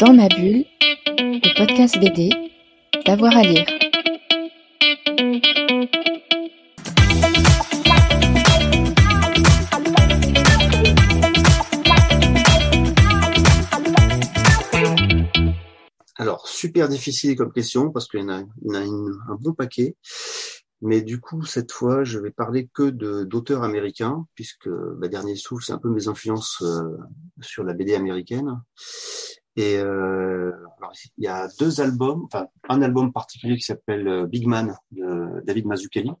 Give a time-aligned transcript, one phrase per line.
[0.00, 0.64] Dans ma bulle,
[1.18, 2.30] le podcast BD,
[3.04, 3.66] d'avoir à lire.
[16.16, 18.38] Alors, super difficile comme question parce qu'il y en a,
[18.78, 19.96] un bon paquet.
[20.80, 22.88] Mais du coup, cette fois, je vais parler que
[23.24, 26.96] d'auteurs américains, puisque bah, Dernier Souffle, c'est un peu mes influences euh,
[27.42, 28.62] sur la BD américaine.
[29.56, 34.26] Et euh, alors, il y a deux albums, enfin un album particulier qui s'appelle euh,
[34.26, 36.12] Big Man de David Mazzucchelli,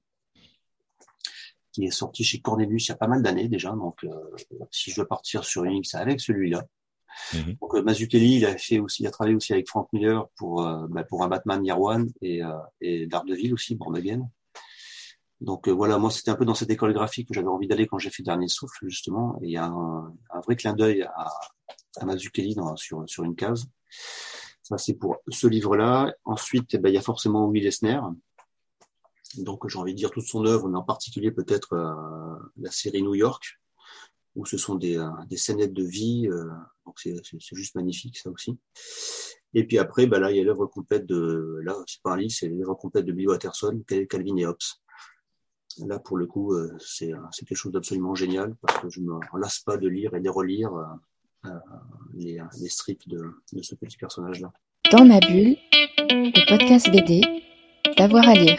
[1.72, 3.70] qui est sorti chez Cornelius il y a pas mal d'années déjà.
[3.70, 4.08] Donc, euh,
[4.70, 6.64] si je dois partir sur une, c'est avec celui-là.
[7.34, 7.56] Mhm.
[7.60, 10.66] Donc euh, Mazzucchelli, il a fait aussi, il a travaillé aussi avec Frank Miller pour
[10.66, 14.28] euh, bah, pour un Batman Year One et euh, et Daredevil aussi, Born Again.
[15.40, 17.86] Donc euh, voilà, moi c'était un peu dans cette école graphique que j'avais envie d'aller
[17.86, 19.38] quand j'ai fait Dernier Souffle justement.
[19.42, 21.30] Et il y a un, un vrai clin d'œil à,
[21.96, 23.66] à Mazzucchelli dans, sur sur une case.
[24.62, 26.14] Ça c'est pour ce livre-là.
[26.24, 28.00] Ensuite, eh ben, il y a forcément Will Eisner.
[29.38, 33.02] Donc j'ai envie de dire toute son œuvre, mais en particulier peut-être euh, la série
[33.02, 33.60] New York,
[34.34, 36.28] où ce sont des, euh, des scénettes de vie.
[36.28, 36.44] euh,
[36.84, 37.14] donc c'est
[37.52, 38.58] juste magnifique ça aussi.
[39.54, 42.16] Et puis après, bah là il y a l'œuvre complète de là c'est pas un
[42.16, 44.58] livre, c'est l'œuvre complète de Bill Watterson, Cal- Calvin et Hobbes.
[45.78, 49.00] Là pour le coup euh, c'est euh, c'est quelque chose d'absolument génial parce que je
[49.00, 50.84] me lasse pas de lire et de relire euh,
[52.14, 53.20] les, les strips de,
[53.52, 54.52] de ce petit personnage là.
[54.90, 55.56] Dans ma bulle,
[56.08, 57.22] le podcast BD,
[57.96, 58.58] d'avoir à lire.